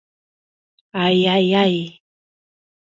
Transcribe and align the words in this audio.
¡Ai, 1.03 1.19
ai, 1.35 1.47
ai...! 1.65 1.75